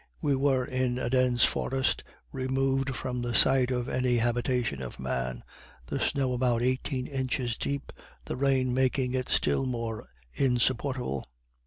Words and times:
We 0.19 0.35
were 0.35 0.65
in 0.65 0.97
a 0.97 1.11
dense 1.11 1.45
forest, 1.45 2.03
removed 2.31 2.95
from 2.95 3.21
the 3.21 3.35
sight 3.35 3.69
of 3.69 3.87
any 3.87 4.17
habitation 4.17 4.81
of 4.81 4.99
man, 4.99 5.43
the 5.85 5.99
snow 5.99 6.33
about 6.33 6.63
eighteen 6.63 7.05
inches 7.05 7.55
deep, 7.55 7.93
the 8.25 8.35
rain 8.35 8.73
making 8.73 9.13
it 9.13 9.29
still 9.29 9.67
more 9.67 10.09
insupportable. 10.33 11.27